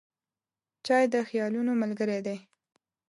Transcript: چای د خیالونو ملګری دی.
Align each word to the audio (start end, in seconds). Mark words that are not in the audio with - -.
چای 0.85 1.05
د 1.13 1.15
خیالونو 1.29 1.71
ملګری 1.81 2.19
دی. 2.25 2.37